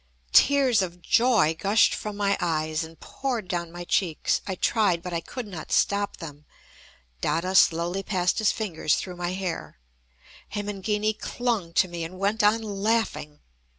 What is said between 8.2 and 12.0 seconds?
his fingers through my hair. Hemangini clung to